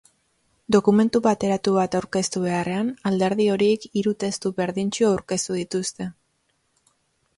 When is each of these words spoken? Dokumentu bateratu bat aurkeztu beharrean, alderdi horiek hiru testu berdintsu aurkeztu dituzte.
Dokumentu 0.75 1.19
bateratu 1.25 1.73
bat 1.75 1.97
aurkeztu 1.99 2.41
beharrean, 2.47 2.89
alderdi 3.11 3.47
horiek 3.57 3.87
hiru 3.93 4.15
testu 4.25 4.53
berdintsu 4.63 5.07
aurkeztu 5.11 5.59
dituzte. 5.63 6.09